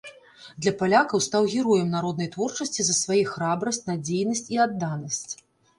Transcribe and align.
Для 0.65 0.71
палякаў 0.79 1.21
стаў 1.25 1.43
героем 1.57 1.93
народнай 1.97 2.31
творчасці 2.37 2.81
за 2.89 2.99
свае 3.03 3.21
храбрасць, 3.35 3.85
надзейнасць 3.93 4.45
і 4.57 4.63
адданасць. 4.69 5.25